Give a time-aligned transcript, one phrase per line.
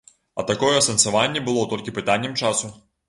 [0.39, 2.73] А такое асэнсаванне было толькі пытаннем часу.